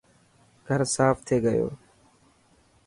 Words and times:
گهر 0.65 0.81
صاف 0.95 1.17
ٿي 1.27 1.37
گيو. 1.43 1.69